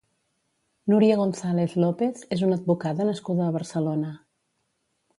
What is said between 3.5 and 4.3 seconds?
a Barcelona.